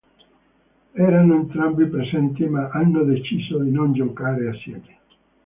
[0.93, 4.97] Erano entrambi presenti, ma hanno deciso di non giocare assieme.